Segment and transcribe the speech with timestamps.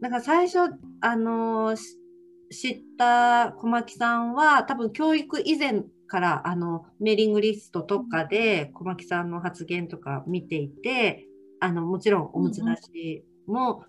[0.00, 1.76] なんか最初、あのー
[2.50, 11.26] 知った小牧さんは多分教育以前からあのメーリングリストとかで小牧さんの発言とか見ていて
[11.60, 13.84] あのもちろんおむつ出しも、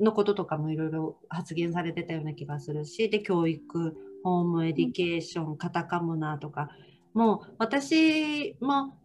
[0.00, 6.68] のこととかもいろいろ発言されてたような気がするしで教育ホームエディケーション、カタカムナとか
[7.14, 8.96] もう私も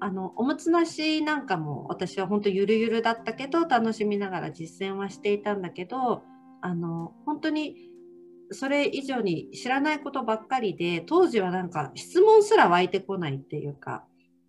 [0.00, 6.22] あのおむつなしなんかも私は本当ゆるゆるだったけど楽しみながら実践はしていたんだけど
[6.62, 7.76] あの本当に
[8.50, 14.04] それ以上に知らないことばっかりで当時はなんか質問すら湧いてこないっていうか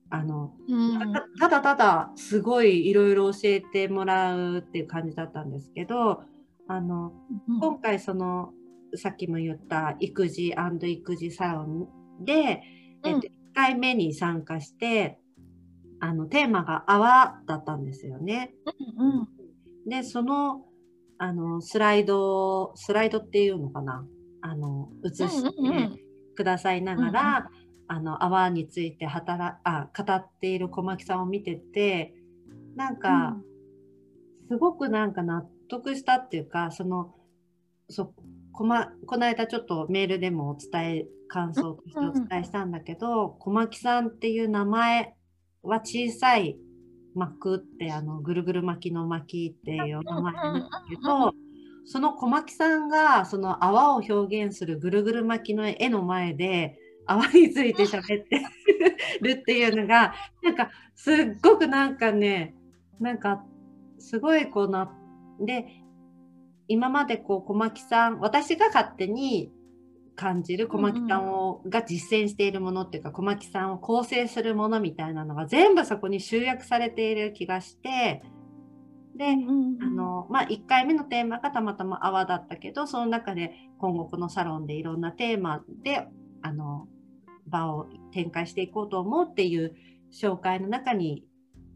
[0.10, 6.24] あの、うん、ただただすごいいろいろ教えてもらうっていう感じだったんですけど
[6.68, 7.14] あの、
[7.48, 8.54] うん、今回その
[8.96, 11.88] さっきも言った育児育児サロン
[12.26, 12.62] で、
[13.04, 15.18] うん、えっと、1回目に参加して
[16.02, 18.54] あのテーマが泡だったんですよね。
[19.00, 20.66] うんうん、でその
[21.24, 24.04] あの、スライド、スライドっていうのかな。
[24.42, 26.04] あの、映して
[26.36, 27.50] くださいながら、
[27.88, 32.16] あの、泡について働、あ、語っている小牧さんを見てて、
[32.76, 33.38] なんか、
[34.50, 37.14] すごくなんか納得したっていうか、その、
[37.88, 38.16] そ、
[38.52, 45.14] こま、この間ちょっとメールでもお伝え、感想としてお伝えしたんだけど、小牧さんっていう名前
[45.64, 46.58] は小さい
[47.16, 51.34] 巻くってあのぐるぐる巻きの巻きっていう名前なんだけど
[51.86, 58.42] その小牧さんがその泡を表現するぐるぐる巻きの絵の前で泡について喋って
[59.22, 62.56] るっていうのがなんかすっごくなんかね
[63.00, 63.44] なんか
[64.00, 64.92] すごいこうな
[65.40, 65.66] で
[66.68, 69.52] 今までこう小牧さん私が勝手に
[70.16, 78.22] 感じる小牧さんを、が実践しているものっていうか小牧さんを構成するものみたいなのが全部そこに集約されている気がして
[79.16, 86.08] で、あのまあ、1回目のテーマがたまたま泡だったけどその中で今後このサロンでいろんなテーマで
[86.42, 86.88] あの
[87.48, 89.76] 場を展開していこうと思うっていう
[90.12, 91.26] 紹介の中に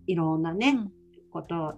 [0.07, 0.91] いろんなね、うん、
[1.31, 1.75] こと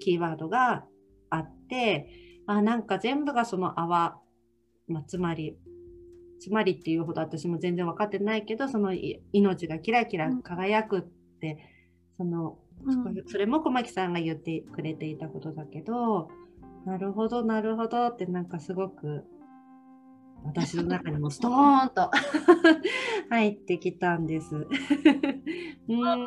[0.00, 0.84] キーワードが
[1.30, 2.08] あって、
[2.46, 4.18] まあ、なんか全部がその泡、
[4.88, 5.56] まあ、つまり
[6.40, 8.92] つまりっていうほど私も全然分かってないけどその
[9.32, 11.58] 命がキラキラ輝くって、
[12.16, 12.58] その
[13.26, 16.28] それも小牧さんが言ってくれていたことだけど
[16.86, 19.24] なるほどなるほどってなんかすごく
[20.44, 22.10] 私の中にも ストーンと
[23.28, 24.56] 入ってきたんです。
[25.88, 26.26] うん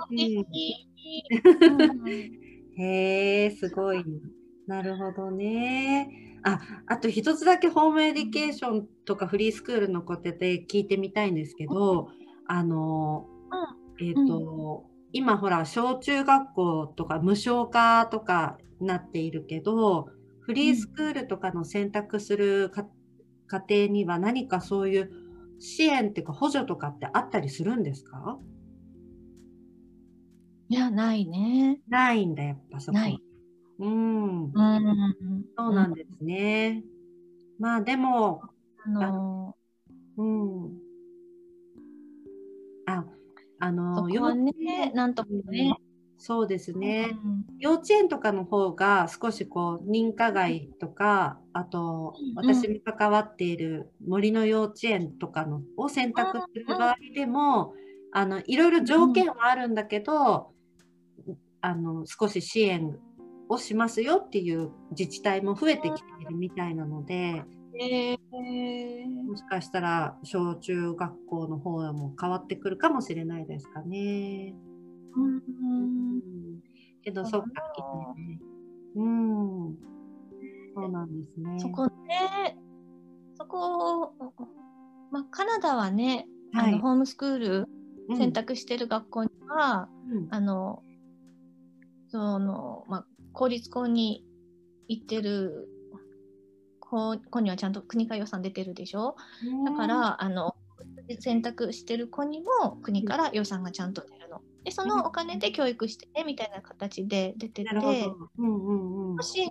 [2.76, 4.04] へえすごい。
[4.68, 6.33] なるほどね。
[6.44, 12.10] ああと一つだけホームエディケーションとかフリースクールのことで聞いてみたいんですけど、
[12.48, 13.28] あの、
[14.02, 20.08] えっ、ー、と、今ほら小中学校とか無償化とかなっているけど
[20.42, 22.72] フリースクールとかの選択する
[23.48, 25.12] 家庭には何かそういう
[25.60, 28.40] 支援っていうか補助とかってあったりするんですか？
[30.70, 31.80] いやないね。
[31.88, 32.98] ないんだやっぱそこ。
[32.98, 33.20] ない
[33.84, 34.44] うん。
[34.46, 36.84] うん、そうなんですね。
[37.60, 38.42] まあでも、
[38.86, 39.56] あの
[40.18, 40.72] うん。
[42.86, 43.06] あ、
[43.60, 45.76] あの、幼稚園、なんとかね。
[46.26, 57.74] そうですね、うん、幼稚園とかの方が少しこう認可外とかあと私も関わっている森の幼稚園とかのを選択する場合でも
[58.14, 60.54] あのいろいろ条件はあるんだけど、
[61.60, 62.98] あの少し支援
[63.50, 67.44] をしますよっていう自治体も増えてきているみたいなので、
[67.80, 74.56] えー、もしかしたら小中学校の方も変わってくるかもしれないですかね。
[75.16, 76.22] うん、うん、
[77.04, 77.48] けどそっか、
[78.16, 78.40] ね、
[78.96, 79.78] うん、
[80.76, 81.60] そうなんですね。
[81.60, 82.58] そこね、
[83.36, 84.14] そこ、
[85.12, 87.68] まあ、カナダはね、はい、あのホームスクール
[88.18, 90.84] 選択してる学校には、うん、あの
[92.10, 94.24] その、まあ、公立校に
[94.88, 95.68] 行ってる
[96.80, 99.16] 子子にはちゃんと国から予算出てるでしょ？
[99.66, 100.56] だからあの
[101.20, 104.42] 選択してる子にも国から予算がちゃんと出るの。
[104.64, 109.50] でそのお金で教育してねみたいな形で出てて、もし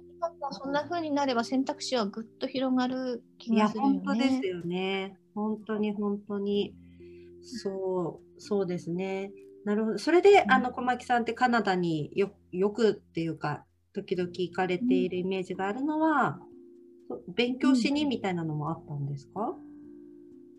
[0.52, 4.00] そんな風になれば選択肢はぐっと広がる気がするよね。
[4.06, 5.19] 本当ですよね。
[5.35, 6.75] 本当に本当に
[7.43, 9.32] そうそうですね。
[9.64, 9.99] なるほど。
[9.99, 16.41] それで、うん、あの小牧さんってカナダによよくっていうか時々行かれているイメージがあるのは、
[17.11, 19.55] うん、勉強しにみたいなのもあったんですか、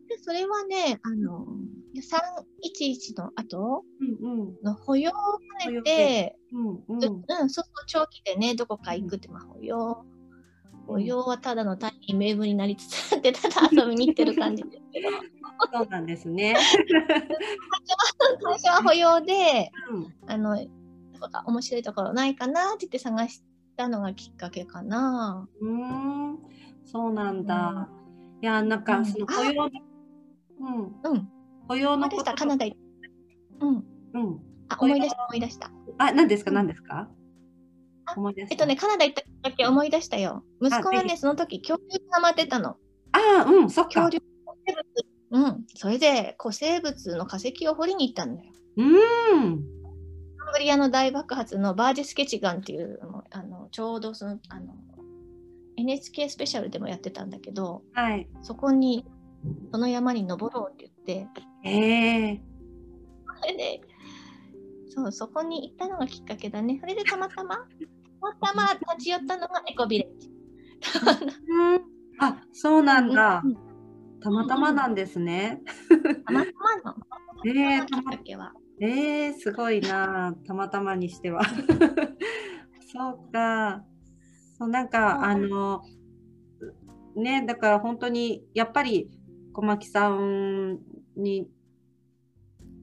[0.07, 1.47] でそれはね、あの、
[1.95, 3.83] 311の後
[4.63, 5.13] の保養を
[5.59, 10.05] 兼ねて、うん、うん、そうそう、長期でね、どこか行くって、まあ、保養。
[10.85, 15.09] 保養はただの単に名簿になりつつあってただ遊びに行ってる感じですけど。
[15.71, 16.55] そうなんですね。
[18.43, 20.57] 最初は保養で、うん、あの
[21.45, 23.43] 面白いところないかなって言って探し
[23.77, 25.47] たのがきっかけかな。
[25.61, 26.37] うん
[26.85, 27.89] そうなんだ。
[27.89, 29.69] うん、いやなんかその保養の、
[30.59, 31.29] うん、うん、
[31.67, 33.83] 保養のことカナダうん、
[34.13, 34.39] うん、
[34.69, 35.71] あ思い出した思い出した。
[35.97, 36.51] あ何ですか？
[36.51, 37.09] 何ですか、
[38.15, 40.43] 思い出えっとねカナダ行ったっけ思い出したよ。
[40.61, 42.77] 息子がねその時恐竜にハマってたの。
[43.11, 44.09] あうんそっか。
[44.09, 44.19] 恐竜
[45.31, 48.51] うん、それで古生物の化石を掘りに行ったんだよ。
[48.77, 48.83] う
[49.39, 49.65] ん。
[50.53, 52.99] ブリアの大爆発のバージェスケチガンっていう
[53.31, 54.75] あのちょうどそのあの
[55.77, 59.05] NHK スペシャルでもやってたんだけど、はい、そこに
[59.71, 62.39] その山に登ろうって言って、えー、
[63.41, 63.81] それで
[64.89, 66.77] そうそこに行ったのがきっかけだね。
[66.79, 67.65] それでたまたま た
[68.21, 70.31] またま立ち寄ったのがエコビレッジ。
[72.19, 73.41] あそうなんだ。
[73.43, 73.73] うんうん
[74.23, 75.61] たまたまなんですね。
[76.25, 76.51] たまた
[76.83, 76.95] まの。
[77.45, 77.85] えー、
[78.85, 81.41] えー、すごいな、たまたまにしては。
[82.91, 83.85] そうか。
[84.57, 85.83] そうなんか、あの、
[87.15, 89.09] ね、だから本当に、やっぱり
[89.53, 90.79] 小牧さん
[91.15, 91.49] に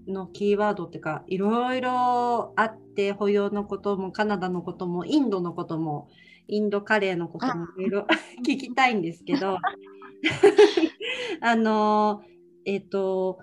[0.07, 6.09] のキーワードっていうかいろいろあって保養のこともカナダのこともインドのことも
[6.49, 8.07] インドカレーのこともいろいろ
[8.43, 9.59] 聞きたいんですけど
[11.43, 12.23] あの、
[12.65, 13.39] えっ、ー、と、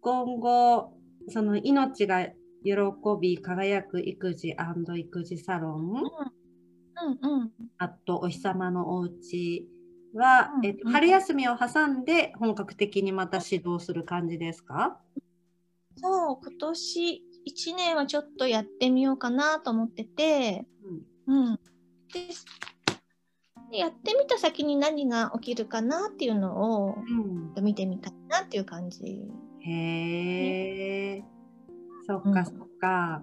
[0.00, 0.99] 今後、
[1.30, 2.26] その命が
[2.62, 2.74] 喜
[3.20, 4.54] び輝く育児
[4.96, 7.40] 育児サロン、うん。
[7.40, 9.66] うん、あとお日様のおうち
[10.12, 10.58] は、うん。
[10.58, 15.00] うん、えっと、春休みを挟んで本格的にまた指導する感じですか？
[15.96, 20.66] そう今年1年はちょっとやってみようかなと思ってて、
[21.26, 21.60] うん、うん、
[23.70, 26.98] でやってみた先に何が起きるかなっていうのを
[27.62, 29.30] 見てみたいなっていう感じ。
[29.60, 31.28] へえ、ね、
[32.06, 33.22] そっかそっか。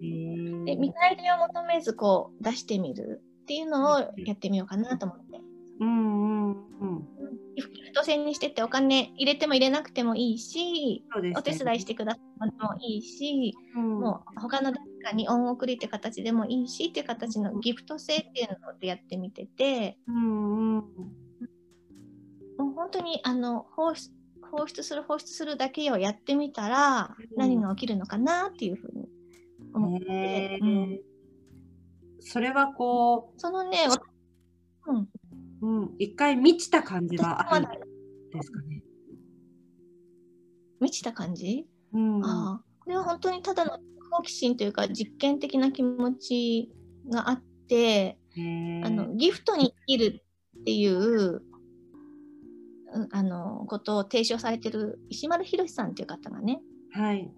[0.00, 5.40] で見返りを求めずこう出してみるっていうのをやってみようかなと思って。
[5.80, 7.08] うんうんうん。
[7.54, 20.84] ギフト制にしててお金入れても入れなくてもいいし、ね、お手伝いしてくださってもいいし、うん、もう他の誰かに恩送りって形でもいいしっていう形のギフト制っていうのでやってみてて、うんうん、
[22.58, 24.10] もう本当にあの放出
[24.52, 29.08] 放出する放出するだけをやってみたら何が起きるのかなっていうふうに
[29.72, 31.00] 思って、うん、
[32.20, 33.86] それはこうそのね、
[34.86, 35.08] うん、
[35.62, 38.82] うん、一回満ちた感じがあるんですかね。
[40.80, 43.78] 満ちた感じ、うん、あこれは本当にただの
[44.10, 46.72] 好奇心というか実験的な気持ち
[47.08, 48.18] があって
[48.84, 50.24] あのギフトに生きる
[50.60, 51.40] っていう
[53.10, 56.60] あのことを提唱されてる石丸宏さんっていう方がね、
[56.92, 57.30] はい、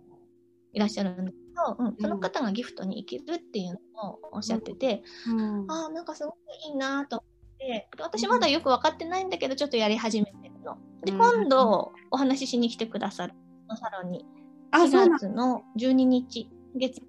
[0.72, 6.36] いらっしゃるんだけど、うん、その方がギフトに生きるっていうのをおっしゃってて、うん、あなんかすごく
[6.68, 7.22] いいなと
[7.58, 10.76] で私まだよく分かってないんだけどちょっとやり始めてるの。
[11.04, 13.34] で今度お話ししに来てくださる
[13.68, 14.24] のサロンに
[14.72, 17.00] 4月の12日月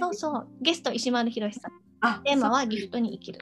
[0.00, 1.84] そうそうゲスト石丸宏さん。
[2.24, 3.40] テーマはギフトに生きる。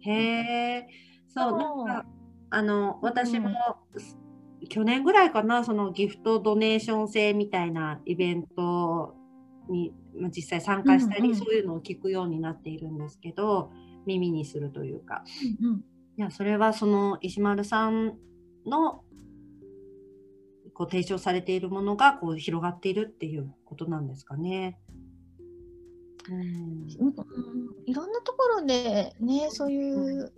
[0.00, 0.86] へえ
[1.28, 2.06] そうなんか
[2.54, 3.50] あの私も、
[4.60, 9.16] うん、去年ぐらいかなそのギフトドネーション制みたいなイベント
[9.68, 9.92] に
[10.34, 13.72] 実際参加したり、うんうん、そういうのを聞くようになっているんですけど
[14.06, 15.24] 耳にするというか、
[15.62, 15.80] うんうん、い
[16.16, 18.14] やそれはその石丸さん
[18.66, 19.02] の
[20.74, 24.78] こう提唱されているものがこう広がっているっていうことなんですかね。
[26.30, 26.86] うん、
[27.86, 30.32] いろんなところでねそういう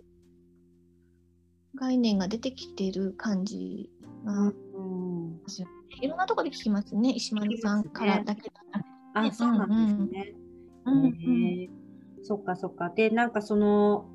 [1.77, 3.89] 概念が出てきている感じ
[4.25, 5.41] が、うん、
[6.01, 7.11] いろんなところで聞きますね。
[7.11, 8.97] 石丸さんからだけじゃなくて。
[9.13, 10.35] あそうなんですね。
[10.85, 11.69] うんうん、
[12.23, 12.89] そっかそっか。
[12.89, 14.09] でなんかその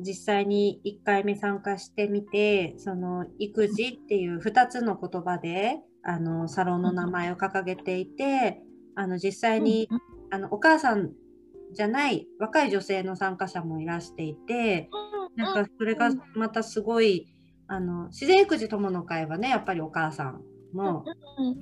[0.00, 8.62] 実際に1回目参加してみてその育児っていう2つの言葉であのサロンの名前を掲げていて
[8.94, 9.88] あの実際に
[10.30, 11.10] あのお母さん
[11.72, 14.88] じゃない若い女性の参加者もいらしていて
[15.36, 17.28] なんかそれがまたすごい
[17.66, 20.42] あの自然育児友の会はねやっぱりお母さん
[20.74, 21.04] の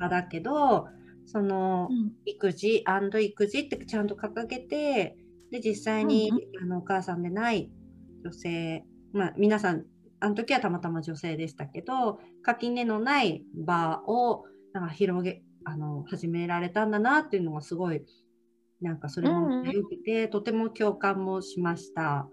[0.01, 0.89] 場だけど
[1.27, 1.89] その
[2.25, 5.17] 育児育児ってちゃんと掲げて
[5.51, 6.31] で実際に
[6.63, 7.71] あのお母さんでない
[8.25, 9.85] 女性、まあ、皆さん
[10.21, 18.03] あの時はたまたま女性でしたけど垣根のない場をなんか広げあの始められたんだなっていうのがすごい
[18.81, 20.25] なんかそれもよくて、うん。
[20.25, 22.29] うん、とても共感もしました。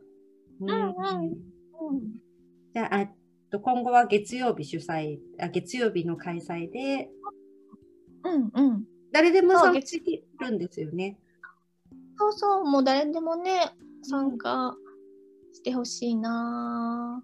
[0.60, 2.26] うん、うん。
[2.74, 3.08] じゃあ
[3.60, 7.10] 今後は月曜日主催あ月曜日の開催で、
[8.24, 11.18] うんうん、誰でも参加できるんですよね。
[12.18, 13.72] そうそうもう誰でもね
[14.04, 14.76] 参加
[15.54, 17.24] してほしいな。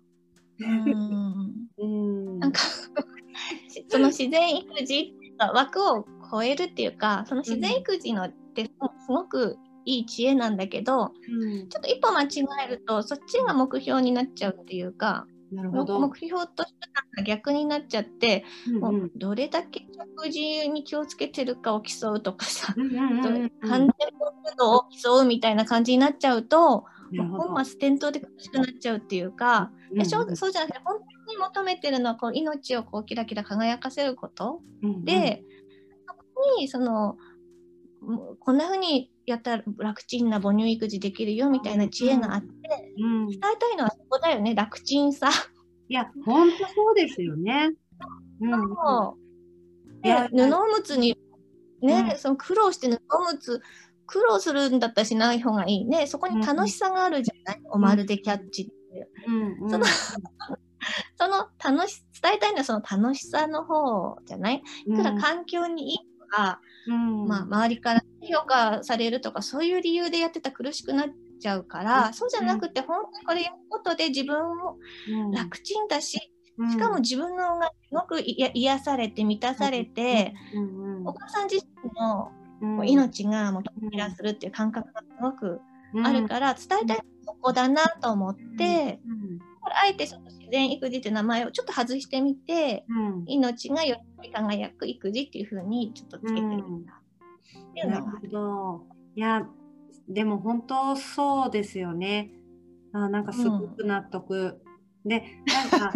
[0.60, 2.62] うん、うん、なんか
[3.90, 8.72] その自然育児枠を超えるっていうかその自然育児のってす
[9.08, 15.26] ごくいい知恵なんだけど、うん、ちょっと一歩間違えるとそっちが目標になっちゃうっていうか。
[15.54, 16.82] 目標として
[17.18, 19.82] が逆になっちゃって、うんうん、もうどれだけ
[20.16, 23.90] 食事に気をつけてるかを競うとかさ、うんうん完全
[24.58, 26.86] 度を競うみたいな感じになっちゃうと
[27.18, 35.44] 本末転倒で苦しくなっちゃうっていうか、うんうん、そうじゃなくて本当に求めてるのはこう命をこうキラキラ輝かせること、うんうん、で
[36.08, 37.18] そこにその
[38.40, 42.48] こんな風にやったら楽ちんな母乳育児できるよみたいな知恵があって、
[42.98, 45.30] うん、伝えたいのはそこだよね楽ちんさ。
[45.88, 47.72] いや本当そうですよね。
[48.42, 50.02] うん、そう。
[50.02, 51.16] で布おむつに
[51.82, 53.62] ね、うん、その苦労して布おむつ
[54.08, 56.08] 苦労するんだったらしない方がいいね。
[56.08, 59.10] そこに楽しさがあるじゃない、うん、おまるでキャッチっていう。
[59.64, 59.86] うん、その
[61.18, 64.64] その楽し伝えたいのはその楽しさの方じゃない？
[64.88, 71.10] いくら環境にいいとか、うん、まあ、周りから評価されるとかそういう理由でやってたら苦しくなっ
[71.40, 74.78] ちゃうから、うん、そうじゃなくて本当にこれやることで自分も
[75.34, 76.20] 楽ちんだし、
[76.70, 80.34] しかも自分のがすごく癒されて満たされて、
[81.06, 82.32] お母さん自身の
[82.82, 85.60] う命がもうキラするっていう感覚がすごく
[86.04, 89.00] あるから、伝えたいここだなと思って、
[89.64, 92.86] あえてその自然育児って名前をちょっと外してみて、
[93.26, 96.94] 命がより輝く育児っていうふうにちょっとつけてみた。
[96.94, 98.30] っていうのがある。
[99.16, 99.48] いや
[100.08, 102.32] でも本当そうですよね。
[102.94, 104.62] あなんかすごく納得。
[105.04, 105.24] うん、で
[105.72, 105.94] なんか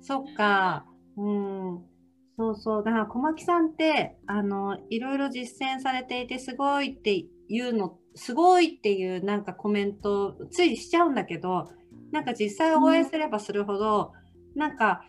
[0.00, 1.96] そっかうん
[2.36, 2.84] そうそう。
[2.84, 11.70] だから小牧さんって、あの、いろいろ実践されていて、すごいっていうの、すごいっていうなんかコメント、ついしちゃうんだけど、
[12.12, 14.12] なんか実際応援すればするほど、
[14.54, 15.02] うん、なんか、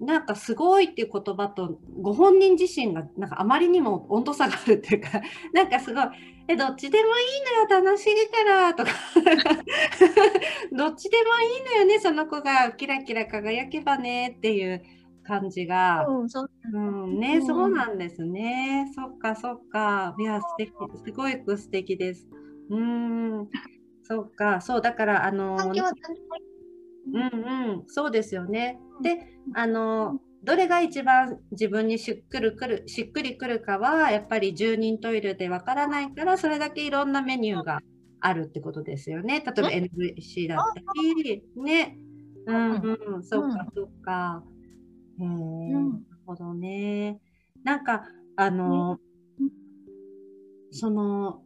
[0.00, 5.20] なんかすごいっていう言葉とご本人自身がなんかあまりにも温度差があるっていうか
[5.52, 6.04] なんかすごい
[6.48, 8.90] 「えどっちでもいいのよ楽しいから」とか
[10.72, 14.82] どっちでもいいのよねその子がキラキラ輝けばねっていう
[15.28, 16.06] 感じが。
[16.08, 18.90] うん、そううんね、そうなんですね。
[18.94, 20.16] そっか、そっか。
[20.18, 20.72] いや、素敵、
[21.04, 22.26] すごい素敵です。
[22.70, 23.48] うん。
[24.04, 25.58] そっか、そう、だから、あの。
[27.12, 28.78] うんうん、そうですよね。
[29.02, 29.18] で、
[29.54, 30.20] あの。
[30.44, 37.80] どれが一番自分にしっくりくるしっくりくるかはやっぱり住人トイレでわからないからそれだけいろんなメニューが
[38.20, 39.40] あるってことですよね。
[39.40, 41.98] 例えば NVC だったりね。
[42.46, 42.72] うん
[43.14, 44.42] うん、そっかそっか。
[45.20, 47.20] へえ、なるほどね。
[47.64, 48.04] なんか、
[48.36, 48.98] あの、
[50.70, 51.42] その、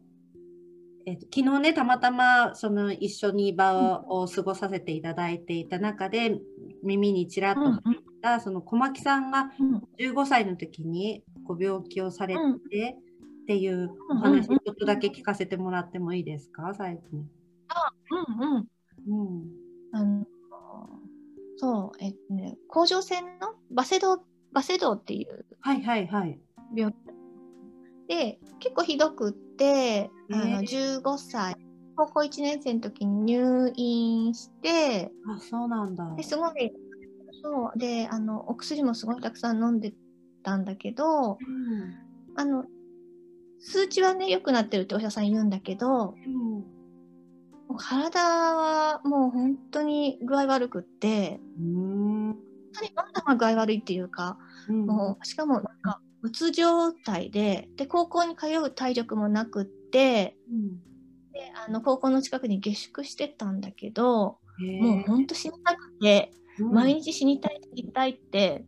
[1.07, 6.39] えっと、昨日ね、たまたまその一緒に場を過ごさせていただいていた中で、
[6.83, 7.81] 耳にちらっと入っ
[8.21, 9.51] た、その小牧さんが
[9.99, 12.37] 15歳の時にご病気をされ
[12.71, 12.97] て
[13.43, 17.29] っていうお話、ちょっとだけ聞かせてもらってもいいですか、最近。
[17.69, 18.67] あ、うんうん。
[19.05, 19.45] うん、
[19.93, 20.27] あの
[21.57, 26.39] そう、えっとね、甲状腺のバセドバセドっていうはいはいはい。
[26.75, 26.97] 病気。
[28.09, 29.52] で結構ひどくって、
[30.31, 31.57] あの15歳。
[31.95, 36.15] 高校1年生の時に入院してあそうなんだ。
[36.17, 36.73] ですごい
[37.43, 39.93] そうであのお薬もすごいたくさん飲んで
[40.43, 41.39] たんだけど、うん、
[42.37, 42.65] あの
[43.61, 46.65] 数値はね良くなってるってお医者さん言うんだけど、うん。
[47.79, 52.37] 体はもう本当に具合悪くって、本
[52.75, 54.37] 当にまだま具合悪いっていうか、
[54.69, 60.79] うん、もうしかもなんかうつ状態でで高校に通う体力もなくって、うん、
[61.33, 64.39] であの高校の近くに下宿してたんだけど
[64.81, 68.65] もう本当死にたくて、うん、毎日死にたい死にたいって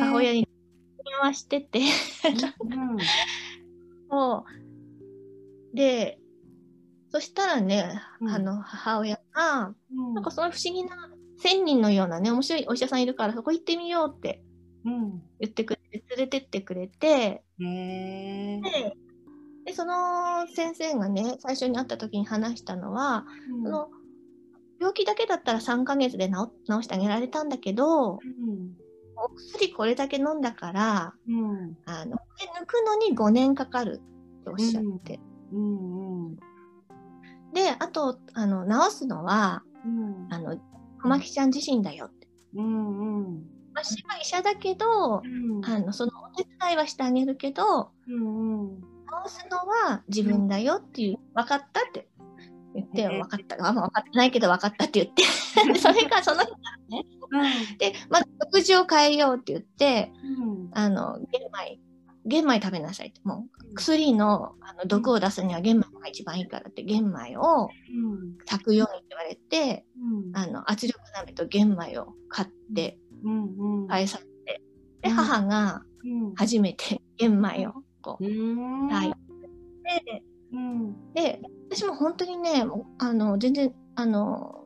[0.00, 0.48] 母親に
[1.04, 1.80] 電話してて。
[4.10, 4.44] そ
[5.72, 5.76] う。
[5.76, 6.18] で
[7.10, 14.42] そしたらね、うん、あの母親が、うん、なんかその不思議な仙人のようなね面白いお医者さんいるからそこ行ってみようって
[15.40, 18.60] 言ってくれて、連れてってくれて、で
[19.66, 23.88] でその先生がね最初に会った時に話したのは、うん、その
[24.78, 26.34] 病気だけだったら3ヶ月で治
[26.66, 28.20] 治してあげられたんだけど、お
[29.34, 31.14] 薬これだけ飲んだから、
[31.86, 34.00] あの抜くのに5年かかる
[34.40, 35.20] っておっしゃって。
[35.52, 36.36] うんうん
[37.52, 40.58] であとあの治すのは、うん、あの
[41.00, 42.28] 小牧ちゃん自身だよって。
[42.54, 43.55] うんうん
[43.86, 48.80] 私は医者だけど、うん、あのそのお手伝いはしてあげるけど、うんうん、
[49.26, 52.08] 治すのは自分だよっていう、分かったって。
[52.74, 55.22] 言って、分かった、あんま分かってないけど分かったって言って。
[55.78, 56.50] それがその日
[56.90, 60.12] ね、うん、でまず食事を変えようって言って、
[60.72, 61.80] あの玄米
[62.26, 63.20] 玄米食べなさいって。
[63.24, 67.70] もう薬のあの毒を出すには玄米が一番いいからって玄米を
[68.46, 72.98] 炊くように言われて、うん、あの圧力鍋と玄米を買って
[73.88, 74.62] 返されて、
[75.02, 75.82] で母が
[76.36, 78.24] 初めて玄米をこう
[78.90, 79.12] 炊い
[79.84, 80.22] て、
[81.14, 82.64] で私も本当にね
[82.98, 84.64] あの全然あの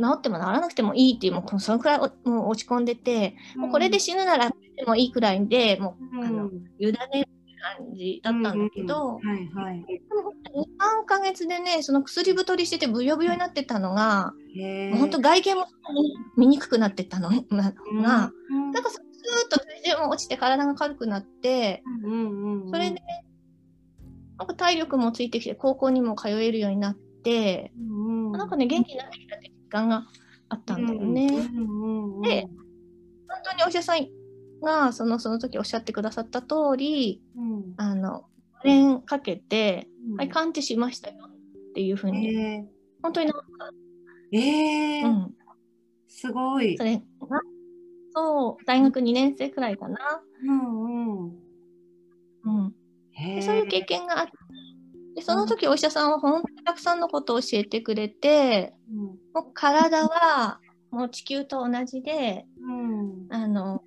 [0.00, 7.28] 治っても治らなくてもいいっていうもうそのくらいもう落ち込んでて、もうこれで死ぬならでもいいくらいでもう、あの委ねる
[7.78, 10.32] 感じだったんだけど、はいはい、でも
[11.02, 14.32] 3ヶ月でねその薬太りしててブヨブヨになってたのが
[14.98, 15.66] 本当外見も
[16.36, 21.82] 見にくくなってたのが、うん、なんかスーッと体重も落ちて体が軽くなって、
[22.70, 23.02] それで
[24.38, 30.06] なんか体力もついてきて高校にも通えるようになって、うん、なんかね元気になってきたって実感が
[30.48, 31.28] あったんだよね。
[32.22, 32.46] で
[33.28, 34.06] 本当にお医者さん
[34.66, 38.24] がそのその時おっしゃってくださった通り、うん、あの
[38.64, 41.16] 連かけて、うん、はい完治しましたよ
[41.70, 42.64] っていうふうに、えー、
[43.02, 43.44] 本当になんか
[44.32, 45.34] えー、うん、
[46.08, 46.76] すごい。
[46.76, 47.02] それ
[48.14, 50.22] そう大学2年生くらいかな。
[50.42, 51.34] うんうん。
[52.44, 52.74] うん。
[53.16, 54.32] でそういう経験があって
[55.16, 59.14] でその時お医者さんは本当にたくさんのことを教えてくれて、うん、も
[59.48, 63.82] う体はもう地球と同じで、うん、あの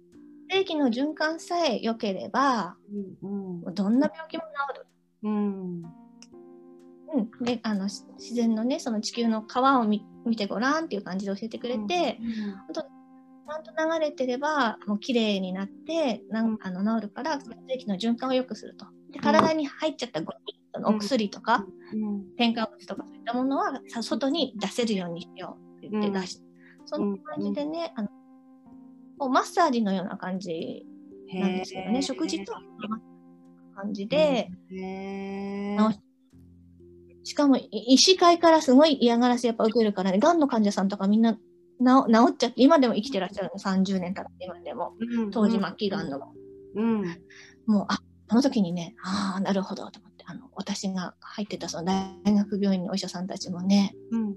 [0.49, 2.75] 正規の循環さえ良ければ、
[3.21, 4.87] うんうん、どんな病気も治る。
[5.23, 5.83] うん。
[7.11, 10.03] うん、であの自然のねその地球の川を見
[10.37, 18.85] てごらんっていう感じで教えてくれて、うんうん、本当ちゃんと流れてればもう綺麗になってなんあの治るから血液の循環を良くすると。
[19.11, 26.43] で体に入っちゃったゴミ、うん、お薬とか、うん、添加物とかそういったものはさ外に出せるようにしようって言って出して、
[26.85, 28.18] そんな感じでね、あのも
[29.27, 30.85] うマッサージのような感じ
[31.33, 32.53] なんですけどね食事と
[33.75, 34.49] 感じで。
[37.23, 41.39] しかも医師会からすごい嫌がらせやっぱ受けるからねがんの患者さんとかみんな治
[42.31, 43.59] っちゃって今でも生きてらっしゃるの。
[43.59, 46.33] 30年経って今でも、うん、当時末期がんの、
[46.75, 47.03] うん、
[47.67, 51.85] もうあその時にねああなるほどと思ってあの私が入ってたその
[52.23, 54.35] 大学病院のお医者さんたちもね、うん、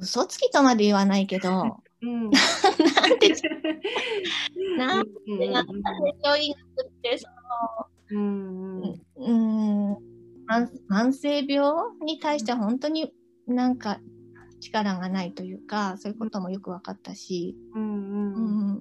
[0.00, 3.28] 嘘つきとまで言わないけど、うん、なんて、
[4.76, 5.72] なんて、なんで
[6.24, 8.82] 教育ってその、うん、
[9.16, 9.96] うん、
[10.90, 11.72] 慢性病
[12.04, 13.12] に対しては本当に
[13.46, 13.76] なん。
[13.76, 13.98] か
[14.60, 17.82] 力がないというか、そういうこともよく分かったし、うん。
[17.82, 18.76] うん。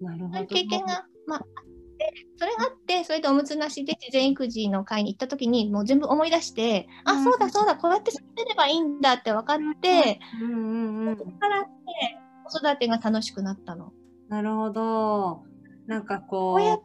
[0.00, 1.44] うん、なるほど経験が、まあ、
[2.36, 9.00] それがあってそれでおむつなしで事前育児の会に行った時にもう全部思い出して、うん、あそうだそうだこうやって育てればいいん。
[9.00, 10.52] だって分かって、うん。
[10.52, 11.08] うん。
[11.08, 11.68] うん、そこからね
[12.52, 13.92] 子育てが楽しくなったの。
[14.28, 15.44] なるほど。
[15.86, 16.58] なんかこう。
[16.58, 16.80] こうやっ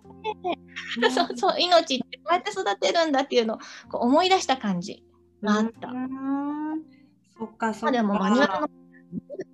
[0.95, 3.58] て、ね、そうそう命ってこうやって育てるんだっていうのを
[3.89, 5.03] こう思い出した感じ
[5.43, 5.89] があった。
[7.38, 7.91] そっかそっか。
[7.91, 8.69] でもマニュアルの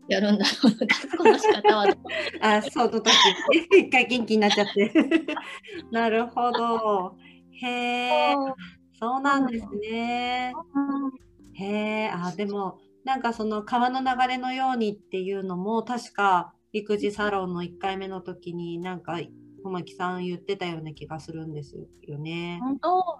[0.07, 1.87] やるんだろうこの仕方は。
[2.41, 3.09] あ、その時
[3.71, 4.91] 一回元気になっちゃって。
[5.91, 7.15] なるほど。
[7.61, 8.35] へえ、
[8.99, 10.53] そうなんですね。
[11.53, 11.65] へ
[12.05, 19.19] え、あ、でもなんかその川の流れのようにっていうのも確か育児サロンの1回目の時になんか
[19.63, 21.75] 小牧さん言ってたような気がするんです
[22.07, 22.59] よね。
[22.61, 23.19] 本当？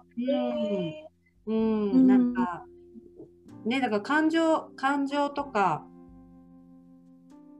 [1.46, 2.64] うん、うん、なんか
[3.64, 5.86] ねだから感情感情とか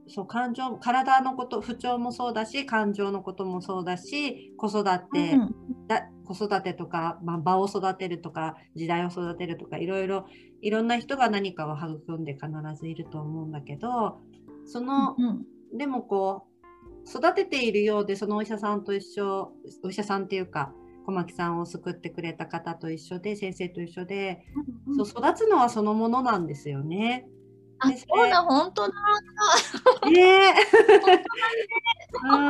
[0.07, 5.55] そう感情体のこと不調もそうだし感情のこともそうだし子育て、うん、
[5.87, 10.27] だ子育てとか、まあ、場を育てるとか時代を育てるとかいろいろ
[10.65, 14.19] いろんな人が何かを育んで必ずいると思うんだけど
[14.65, 16.47] その、うんうん、でもこ
[17.05, 19.51] う育てているようでそのお医者さんと一緒
[19.83, 20.73] お医者さんっていうか
[21.05, 24.43] 小牧さんを救ってくれた方と一緒で先生と一緒で、
[24.87, 27.27] うんうん、そう育つのはそのものなんですよね。
[27.77, 28.93] あ、そうだ、本当だ。
[30.09, 30.55] ね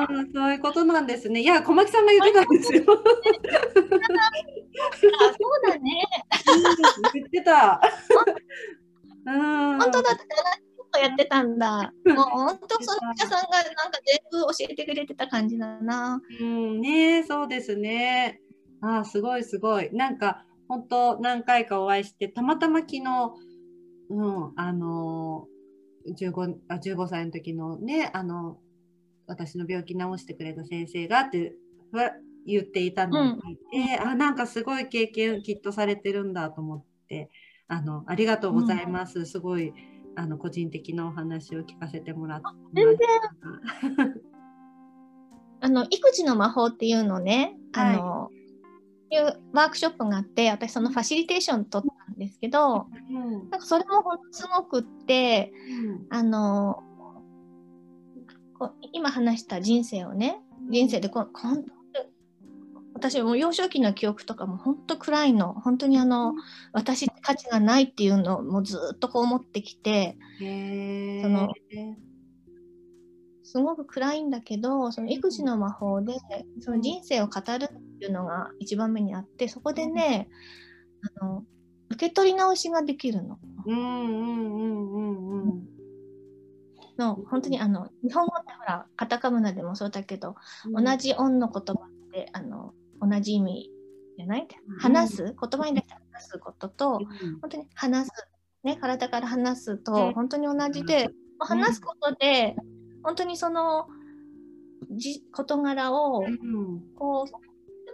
[0.10, 1.42] うん、そういうことなんですね。
[1.42, 2.86] いや、小牧さんが言ってたんですよ。
[5.02, 6.04] そうだね。
[7.14, 7.82] 言ってた。
[9.26, 11.92] うん、本当だって、やってたんだ。
[12.06, 16.22] もう本当その皆さんがなんか全部教えてくれてた感じだな。
[16.40, 18.42] うんね、そうですね。
[18.82, 19.90] あすごいすごい。
[19.94, 23.02] なんか本当何回かお会いしてたまたま昨日
[24.10, 25.48] うん、あの
[26.08, 28.58] 15, あ15歳の時のねあの
[29.28, 31.54] 私の病気治してくれた先生がって
[32.46, 37.30] 言っていたのを聞いて、うん、あなんかすごい経験きっとされてるんだと思って
[37.68, 39.74] あのありがとうございます、うん、すごい
[40.16, 42.98] あの個人的なお話を聞かせてもらって全然。
[45.62, 49.18] あの育児の魔法っていうのね、はい、あのい。
[49.18, 56.84] うワークショップがあって私そのファシリテーション取ったんですけど、うん、なんかそれもほんとすごくって、うん、あの
[58.94, 61.75] 今話した人生をね人生でこ本当
[63.10, 65.54] 私も幼少期の記憶とかも本当暗いの。
[65.54, 66.34] 本当にあの
[66.72, 70.44] 私価値がないっていうのをもうずっとこう思ってきてそ
[71.30, 71.54] の
[73.44, 76.16] すごく暗いんだけどその育児の魔法で
[76.62, 80.28] その人生を語るっていうのが一番目にあってそこでね
[81.22, 81.44] あの
[81.92, 83.38] 受け取り直しができるの。
[83.68, 84.16] うんうん
[84.56, 85.68] うんうんうん。
[86.98, 93.70] の本当にあの日本語ってほらカタカムナでもそうだけど、うん、同じ音の言葉ってあの同じ意味
[94.18, 98.12] じゃない、うん、話す言葉に出して話すことと、うん、本当に話す、
[98.64, 102.56] ね、体から話すと本当に同じで、話すことで
[103.04, 103.88] 本当にその
[104.92, 106.24] じ事柄を
[106.98, 107.38] こうちょ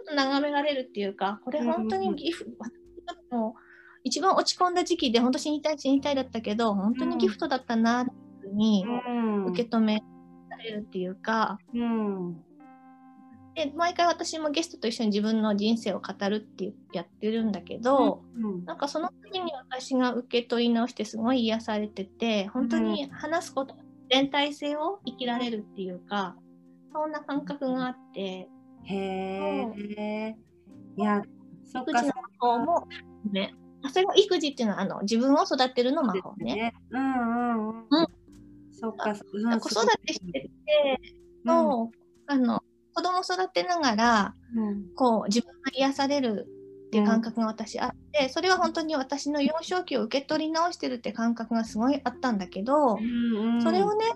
[0.02, 2.46] っと眺められるっていうかこれ本当にギフ、
[3.30, 3.56] うん、も
[4.04, 8.12] 一番落ち込んだ時期で本当死にたい死にたいだったけど本当にギフトだったなって
[8.46, 8.84] いうふうに
[9.48, 10.02] 受け止め
[10.48, 12.42] られるっていうか、うん、
[13.54, 23.74] で毎回私もゲストと一緒に自分の人生を語るってやってるんだけど、うん、なんかその時に私が受け取り直してすごい癒されてて本当に話すこと
[24.12, 26.36] 全体性を生きられるっていうか、
[26.92, 28.46] そんな感覚があって。
[28.84, 30.36] へえ。
[30.98, 31.22] いや、
[31.64, 31.92] そっか。
[31.92, 32.88] 育児の魔法も、
[33.32, 33.54] ね。
[33.90, 36.54] それも育児っていうのはあの自分を育てるの魔法ね。
[36.54, 37.86] ねうんうんうん。
[37.88, 38.06] うん、
[38.70, 40.50] そっか、うん、子育てしてて、
[41.46, 41.90] の、うん、
[42.26, 42.61] あの
[42.94, 46.46] 子供育てながら、うん、こう自分が癒される
[46.86, 52.98] っていう感覚が私あって、それは本当に私の幼少期を受け取り直してるって感覚がすごいあったんだけど、
[53.62, 54.06] それをね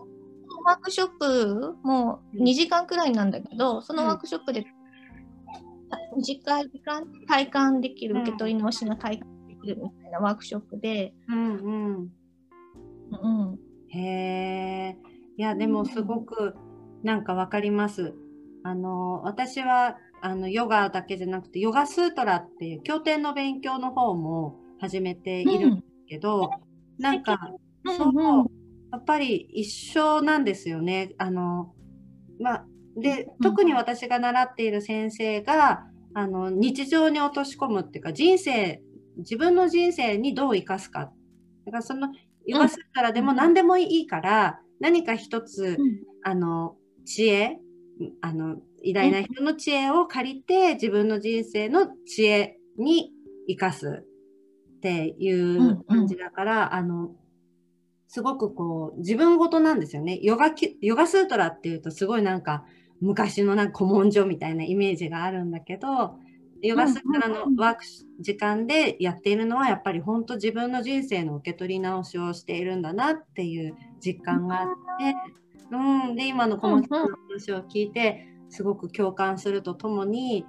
[0.67, 4.67] ワークショップもう2時間くらいなんだけどそのワークショップで
[6.17, 11.15] 短い時間体感できる受け取り直しが体感できるみたいなワークショップで。
[11.29, 11.71] うんう
[12.03, 12.11] ん。
[13.09, 13.59] うん、
[13.89, 14.97] へえ
[15.37, 16.57] いやでもすごく
[17.05, 18.15] なんかわかります。
[18.66, 26.50] あの私はあのヨガだけじゃなくてヨガスートラっていう経典の勉強の方も始めているんですけど、
[26.98, 27.38] うん、なんか、
[27.87, 28.50] そう、
[28.90, 31.12] やっぱり一緒なんですよね。
[31.16, 31.74] あの
[32.40, 38.83] まあ、で特に私が習っている先生があの日常に落とし込むっていうか人生
[39.18, 41.12] 自分の人生にどう生かすか。
[41.66, 42.09] だからその
[42.46, 45.79] ヨガスートラでも何でもいいから、何か一つ、
[46.24, 46.74] あの
[47.05, 47.61] 知恵
[48.21, 53.11] あの偉大な人の知恵を借りて自分の人生の知恵に
[53.49, 54.05] 生かす
[54.77, 57.11] っていう感じだから、あの
[58.09, 62.65] すごくこう自分ごとなんですよねヨガヨガスートラっていうとすごいなんか
[63.01, 66.17] 昔のなんか古文書みたいなイメージがあるんだけど
[66.63, 67.85] ヨガスートラのワーク
[68.21, 75.15] 時間でやっているのはやっぱり本当自分の人生の受け取り直しをしているんだなっていう実感があって。
[75.70, 80.44] うん、で今の小松さんの話を聞いて、すごく共感するとともに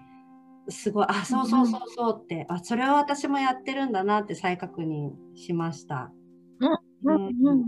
[0.69, 6.11] すごいあそうそうそうそうって、あそれは私もやってるんだなって再確認しました。
[7.03, 7.65] うん、うん、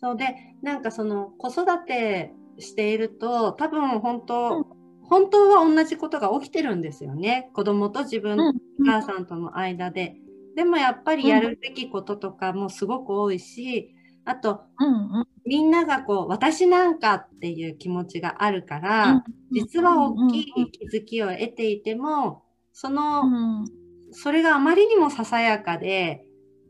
[0.00, 4.64] そうでなんかその子育てしていると多分本当、
[5.02, 7.50] 本当は同じことが起きてるんですよね。
[7.54, 8.52] 子供と自分のお
[8.84, 10.16] 母さんとの間で。
[10.56, 13.94] でもやっぱりやるべきこととかもすごく多いし、
[14.26, 23.64] あと、うんうん、みんながこう私なんかっていう気持ちがあるから、うん、実は大きい気づきを得ていてもその、うん、
[24.10, 26.24] それがあまりにもささやかで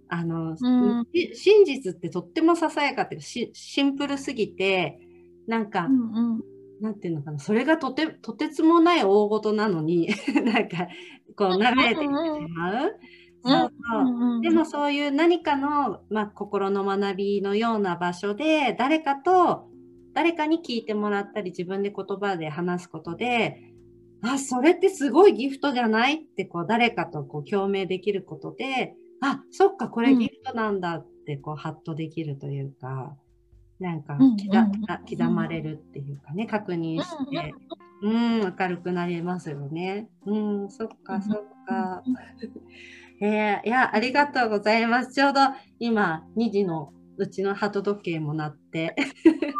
[0.08, 3.50] あの、うん、真実ってとってもささやかってシ
[3.82, 5.00] ンプルすぎて
[5.46, 6.40] なんか、うんうん。
[6.80, 10.08] なんていうのかな、それがとてとてつもない大事なのに、
[10.44, 10.88] なんか、
[11.36, 12.08] こう流れてきてし
[12.54, 12.98] まう。
[13.46, 14.40] そうそう。
[14.40, 19.68] でもそういう何かの、まあ、心の学びのような場所で誰かと
[20.14, 23.62] 誰かに聞いてもらったり自分で言葉で話すことで
[24.22, 33.16] あそれってすごいギフトじゃないってこう誰かとこう共鳴できることであそっかこれギフトなんだってこうハッとできるというか。
[33.78, 37.52] なんか刻,、刻まれるっていうかね確認して、
[38.02, 40.08] うん明るくなりますよね。
[40.26, 42.02] うんそっかそっか。
[43.20, 45.12] えー、いや、ありがとうございます。
[45.12, 45.40] ちょうど
[45.78, 48.94] 今、2時のうちの鳩時計も鳴って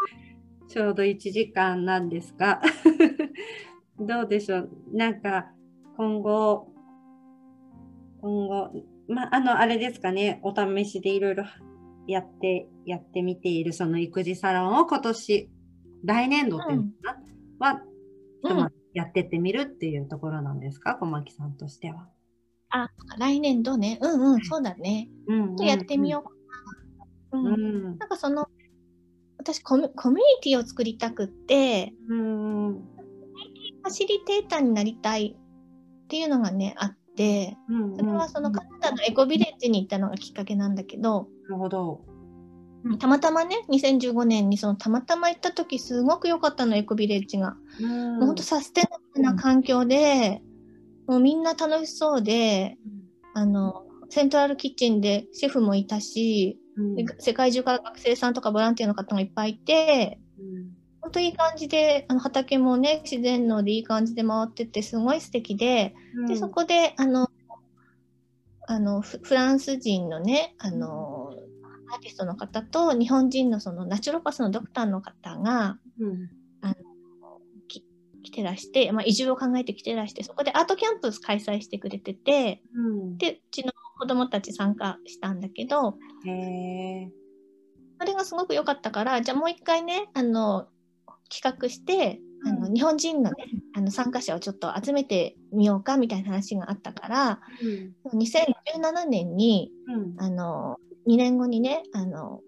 [0.68, 2.60] ちょうど1時間なんですが
[3.98, 4.70] どうでしょう？
[4.92, 5.52] なんか、
[5.96, 6.68] 今後、
[8.20, 8.70] 今後、
[9.08, 11.44] まあ、あの、あれですかね、お試しでいろいろ
[12.06, 15.50] やって、やってみているその育児サロンを今年、
[16.04, 17.18] 来年度っていうのか
[17.58, 17.84] な、
[18.42, 22.08] うん、は、やってってみるっていうところなんですか、小牧さんとしては。
[22.84, 23.98] あ、来年度ね。
[24.00, 25.08] うんうん、そうだね。
[25.26, 26.28] うん、うん、やってみよう
[27.32, 27.40] かな。
[27.40, 27.54] うん。
[27.54, 28.48] うん、なんかその、
[29.38, 37.56] 私コミュニティを作りたくって、うん、ファシリテーターになりたいっていうのがね、あって、
[37.96, 42.00] それはそのカナダのエコビレッジに行ったのがきっかけなんだけど、なるほど。
[42.98, 47.56] たまたまね2015年にそのたまたま行った時すごく良かったのエコビレッジが。
[47.80, 50.42] もうほんとサステナブルな環境で、
[51.06, 52.76] もうみんな楽しそうで、
[53.34, 67.30] あのセントラルキッチンでシェフもいたし、うん、世界中から学生さんとかボランティアの方がいっぱいいて、うん、本当いい感じであの畑もね自然のでいい感じで回っててすごい素敵でうん、でそこであの
[68.68, 71.30] あのフランス人のねあの
[71.92, 76.30] アーティストの方と日本人のそのナチュロパスのドクターの方が、うん、
[78.36, 85.96] てらして、まあ、移住を考えて来てらしてそこでアートキャンプ開催してくれてて、うん、でうちの子供たち参加したんだけど
[86.26, 87.10] へ
[87.98, 90.68] あれがすごく良かったからじゃあもう一回ねあの
[91.34, 93.36] 企画してあの日本人の,、ね、
[93.74, 97.40] あの参加者をちょっと集めてみようかみたいな話があったから、
[98.12, 100.76] うん、2017年に、うん、あの
[101.08, 102.40] 2年後にねあの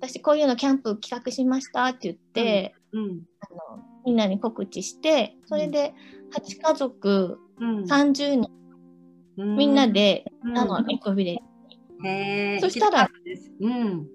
[0.00, 5.94] 私こういうのキャンプ企画しましたって言って、うん、あのみんなに告知してそれで
[6.32, 8.50] 8家族、うん、30人、
[9.36, 10.24] みんなで、
[10.56, 11.40] あのエコビレ
[12.02, 13.08] ッジそしたら、
[13.60, 14.08] うん、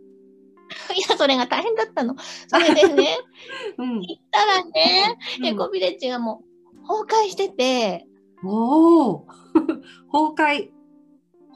[0.95, 2.15] いや、それが大変だったの。
[2.47, 3.17] それでね、
[3.77, 6.43] うん、行ったらね、エコビレッジがも
[6.83, 8.07] う崩壊してて。
[8.43, 9.27] おお
[10.11, 10.71] 崩壊。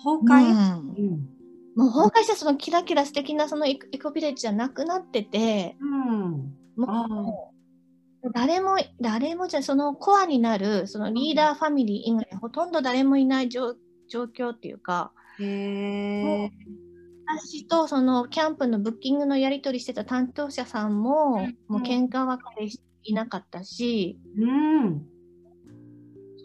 [0.03, 1.29] 崩壊、うん。
[1.75, 7.52] もう崩壊したそのキラキラ素敵なそのエコビレッジじゃなくなってて、うん、もう
[8.31, 13.75] 誰も誰もじゃそのコアになるそのリーダーファミリー以外ほとんど誰もいない状
[14.09, 16.49] 況っていうかへ
[17.27, 25.05] 私とそのキャンプのブッキングのやり取りしてた担当者さんも、もう喧嘩別れしていなかったし、うん、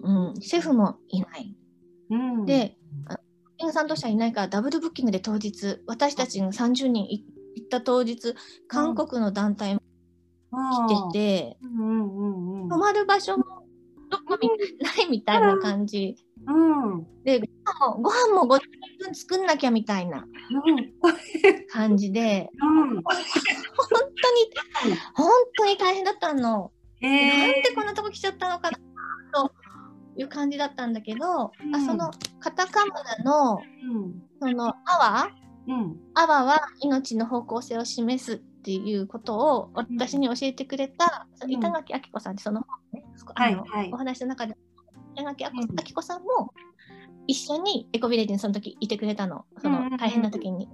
[0.02, 1.56] うん、シェフもいない。
[2.10, 2.78] うん、で
[3.66, 7.22] ンさんとしてはいないからダブルブッキングで当日私たちが30人行
[7.64, 8.34] った当日
[8.68, 9.77] 韓国の団体も
[10.50, 11.18] 来て
[11.52, 13.44] て、泊まる場所も
[14.10, 16.16] どこにないみたいな感じ。
[16.46, 17.40] うん、で
[17.74, 18.58] ご飯もご飯も
[19.00, 20.24] 分作んなきゃみたいな
[21.70, 23.02] 感じで、うん、本
[23.92, 26.72] 当に本当に大変だったの。
[27.00, 28.78] なんでこんなとこ来ちゃったのかな
[29.32, 29.52] と
[30.16, 35.30] いう感じだったんだけど、うん、あそのカタカムナの、うん、そのアワ、
[35.68, 42.60] うん、アワは命の方向性を示すっていうことを私に教えてくれた、うん、板垣明子さんってその,、
[42.92, 44.56] ねあの、はいはい、お話の中で
[45.14, 45.50] 板垣明
[45.94, 46.52] 子さんも
[47.28, 49.44] 一緒にエコビレッジにその時いてくれたの。
[49.58, 50.68] その大変な時に。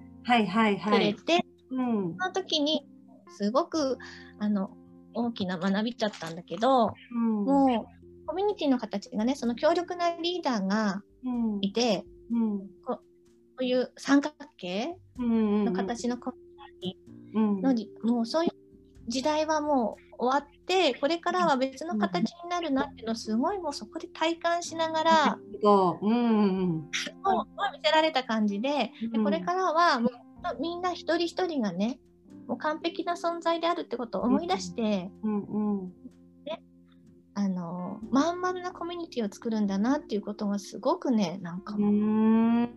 [0.90, 2.86] くれて、うん、その時に
[3.28, 3.98] すごく
[4.38, 4.70] あの
[5.14, 7.88] 大きな学びだったんだけど、うん、も
[8.24, 11.02] うコミュニティの形がねその強力なリーダーが
[11.60, 13.00] いて、うん、こ
[13.58, 18.50] ういう三角形の形のコミュニティの、もうそういう
[19.08, 30.12] 時代はもう終わってこれからは別の形になるなっていうのをすごいもうそこで体感しながら、うんうん見せられた感じででこれからはもう
[30.60, 31.98] みんな一人一人がね
[32.46, 35.92] もう完璧な存在であるってことを思い出して、うんうん。
[37.36, 42.68] あのまん丸なコミュニティを作るんだなっていうことがすごくねなんかもう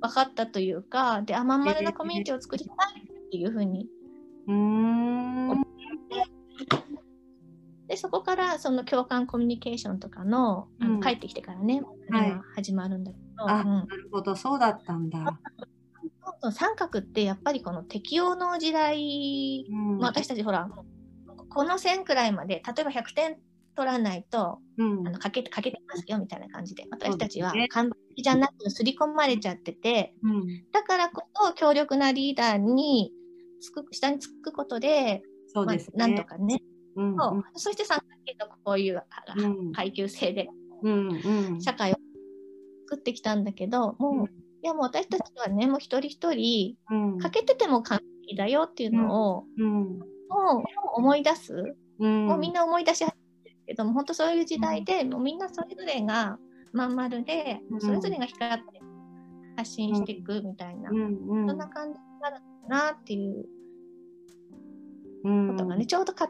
[0.00, 3.88] 分かったというかであまん丸なコミュニティを作りたいっていうふうに。
[7.86, 15.38] でそこからその共感コミュニケーションとかの,、あの帰ってきてからね、はい、始まるんだけど、あ、うん、なるほどそうだったんだ。
[16.52, 20.68] 三角ってやっぱりこの適応の時代、うん、私たちほら
[21.48, 23.38] この線くらいまで例えば100点
[23.74, 33.12] 取らないと、うん、あのかけてかけてますよみたいな感じで私たちは完璧じゃなく刷り込まれちゃってて、うん、だからこそ強力なリーダーに
[33.60, 36.62] つく下につくことでそうです、ね、まあ、なんとかね、
[36.96, 37.44] うんうん、そう。
[37.54, 39.02] そして三角形のこういう
[39.74, 40.48] 階級制で、
[40.82, 41.08] うん
[41.52, 41.96] うん、社会を
[42.88, 44.28] 作ってきたんだけど、もう、うん、い
[44.62, 46.76] やもう私たちはね、もう一人一人、
[47.20, 50.02] 欠けてても完璧だよっていうのを、うん、も
[50.58, 50.64] う
[50.96, 51.76] 思い出す。
[51.98, 56.38] もうみんな思い出し始めてるけども、本当そういう時代で、もうみんなそれぞれが
[56.72, 58.80] まん丸で、それぞれが光って
[59.56, 62.36] 発信していくみたいな、そんな感じになる
[62.68, 63.44] なっていう
[65.24, 66.28] ことがね、ちょうど過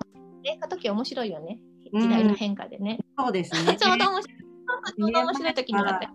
[0.69, 1.59] 時面白いよね。
[1.93, 2.99] 時代の変化でね。
[3.19, 3.77] そうですね。
[3.77, 4.39] ちょうど面白い。
[4.39, 6.09] ちょうど面白い時になって。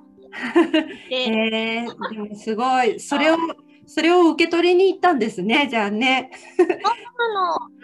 [1.11, 2.99] えー、でもすごい。
[2.99, 3.37] それを、
[3.85, 6.31] それを受け取りに行ったんですね、じゃあね。
[6.57, 6.67] そう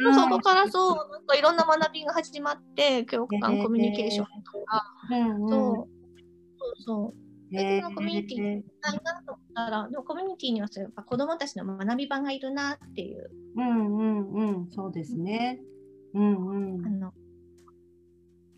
[0.05, 0.29] なの。
[0.29, 7.28] そこからそう、なんかいろんな学びが始まって、教官コミュニケーションとか、そう、そうそう。
[7.51, 13.29] でのコミュニティにしたいなと思ったら、でもコミュニティにはそう子どもたちの学び場がいるなっていう。
[13.57, 15.59] うんうんうん、そうですね。
[16.13, 17.13] うんうん、あの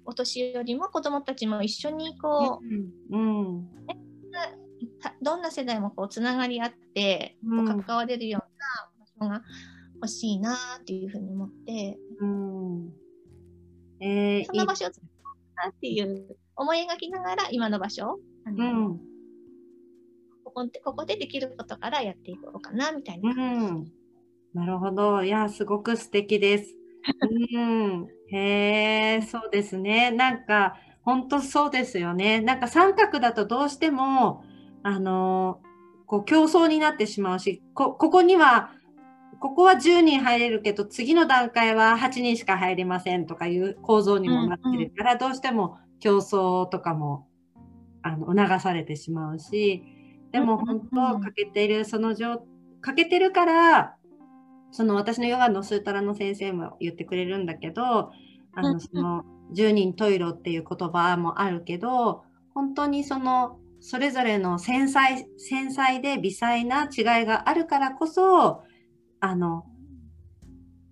[0.06, 2.60] お年寄りも子どもたちも一緒にこ
[3.10, 3.86] う、うんうん。
[3.86, 3.98] ね、
[5.22, 9.44] どんな世代もこうつながり合って、こう関われるような場所が
[9.96, 12.90] 欲しいなっていうふうに思って、うん。
[14.02, 15.10] えー、その場所を作っ
[15.56, 18.92] たっていう思い描きながら今の場所あの、う。
[18.94, 18.98] ん、
[20.44, 23.92] ここここでできることからやっていこうかなみたいな感じ、うん、
[24.54, 25.24] なるほど。
[25.24, 26.76] いやすごく素敵です。
[27.54, 30.12] うん、へえそうですね。
[30.12, 32.42] なんか本当そうですよね。
[32.42, 34.44] なんか三角だとどうしても
[34.84, 35.62] あの
[36.06, 38.72] こう競争になってしまうしこここには
[39.40, 47.28] ここは10人入れるけど次の段階は8人しか入れませんとかいう構造にもなってるから、うんうん、どうしても競争とかも
[48.04, 49.84] あの促されてしまうし
[50.32, 52.46] でも本当欠けてるその状
[52.82, 53.96] 欠けてるから
[54.72, 58.12] その私のヨガのスータラの先生も言ってくれるんだけど
[58.54, 68.64] あのその十人十色っていう言葉もあるけど本当にそのそれぞれの繊細繊細で微細な違いがあるからこそ
[69.20, 69.66] あの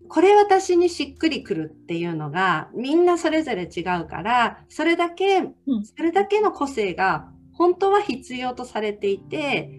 [0.10, 5.44] これ私にしっくりくるっていうのがみんなそれぞれ違うからそれだけ、
[5.96, 9.70] それだけの個性が本当は必要とされていて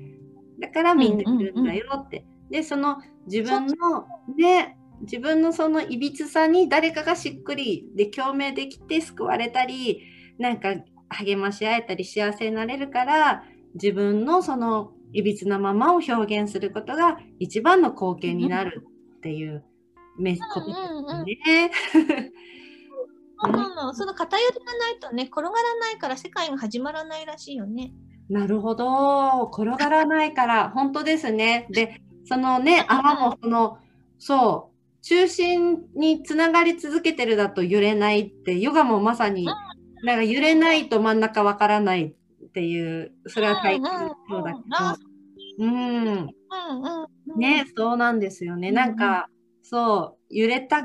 [0.60, 2.24] だからみんな来るんだよって。
[2.50, 10.02] でその自分のね自分のそのいびつさに誰かがしっくりで共鳴できて救われたり
[10.38, 10.74] なんか
[11.08, 19.64] 励まし合えたり幸せになれるから自分のそのいびつなままを表現することが一番の貢献になるっていう
[20.18, 21.70] めことですね。
[23.42, 27.92] そうなの、その偏りがないとね、転がらないから世界が始まらないらしいよね。
[28.28, 31.66] なるほど、転がらないから、本当ですね。
[31.70, 33.78] で、そのね、泡もその、
[34.18, 39.46] そう、中心につながり続けてるだと揺れないって、ヨガもまさに、
[40.04, 43.90] なんか揺れないと真ん中わからないっていう、それは体験
[44.28, 44.58] そうだけ
[45.58, 46.30] ど、うん、
[47.36, 47.96] ね、そう。
[47.96, 48.70] なんですよね。
[48.70, 49.28] なんか、
[49.70, 50.84] そう、揺れた、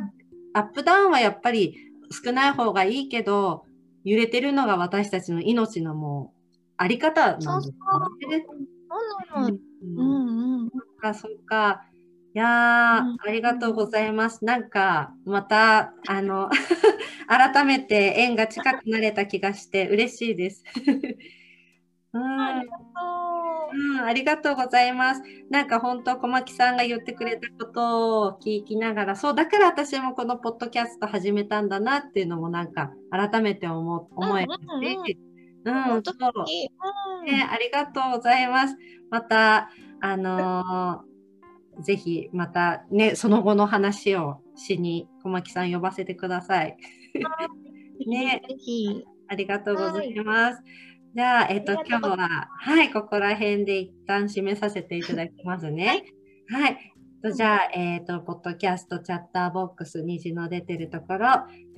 [0.54, 1.76] アップダウンはやっぱり
[2.24, 3.66] 少ない方がいいけど、
[4.04, 7.74] 揺れてるのが私たちの命のもう、あり方なんです
[8.22, 8.46] よね。
[9.98, 10.70] うんうん。
[10.70, 11.88] そっか、そっか。
[12.36, 14.46] いやー、ありがとうございます。
[14.46, 16.52] なんか、また、あの、
[17.28, 20.64] 改めて縁が近くなれた気がして嬉しいです。
[22.14, 23.25] うん、ありがとう。
[23.76, 25.22] うん、ありがとうございます。
[25.50, 34.62] なんか本当、小牧さんが言ってくれたことを聞きながら、そう、だから私もこのポッドキャスト始めたんだなっていうのもなんか改めて思思えまし
[35.06, 35.18] て、
[35.66, 38.78] うん、うん、そう、ね、ありがとうございます。
[39.10, 46.78] また、あのー、ぜひまたね、その後の話をしに小牧さん呼ばせてください。
[48.08, 49.06] ね、ぜひ。
[49.28, 50.64] ありがとうございます。
[51.16, 56.04] はいじゃあ、えっ、と、今日は、はい、ここら辺で一旦締めさせていただきますね。
[56.50, 56.78] はい。
[57.24, 61.28] はい、じゃあ、えっ、ー、と、ポッドキャスト、チャッターボックス、虹の出てるところ、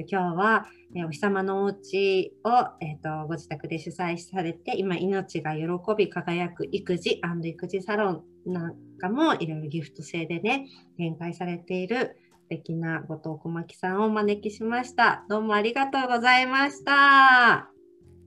[0.10, 0.66] 今日は、
[0.96, 2.50] えー、お日様のお家を、
[2.82, 10.66] えっ、ー、と、ご自宅で主催されて、今、命が喜び輝く育児育児サロンなんかも、いろいろギフト制でね、
[10.98, 15.26] 展開されている、素敵な後藤小牧さんをお招きしました。
[15.30, 17.77] どうもありがとうございました。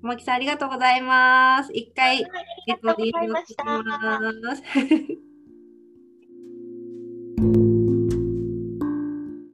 [0.02, 1.72] 小牧さんありがとうございます。
[1.74, 2.30] 一回、
[2.66, 3.82] レコーディングしま
[4.56, 4.62] す。